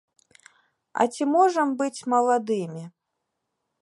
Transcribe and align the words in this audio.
А 1.03 1.05
ці 1.15 1.23
можам 1.33 1.67
быць 1.81 2.05
маладымі? 2.15 2.83